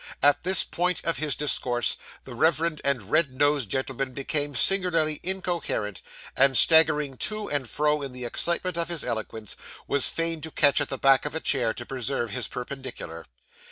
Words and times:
At 0.23 0.43
this 0.43 0.63
point 0.63 1.05
of 1.05 1.17
his 1.17 1.35
discourse, 1.35 1.95
the 2.23 2.33
reverend 2.33 2.81
and 2.83 3.11
red 3.11 3.31
nosed 3.35 3.69
gentleman 3.69 4.13
became 4.13 4.55
singularly 4.55 5.19
incoherent, 5.21 6.01
and 6.35 6.57
staggering 6.57 7.17
to 7.17 7.47
and 7.51 7.69
fro 7.69 8.01
in 8.01 8.11
the 8.11 8.25
excitement 8.25 8.79
of 8.79 8.89
his 8.89 9.03
eloquence, 9.03 9.55
was 9.87 10.09
fain 10.09 10.41
to 10.41 10.49
catch 10.49 10.81
at 10.81 10.89
the 10.89 10.97
back 10.97 11.27
of 11.27 11.35
a 11.35 11.39
chair 11.39 11.71
to 11.75 11.85
preserve 11.85 12.31
his 12.31 12.47
perpendicular. 12.47 13.27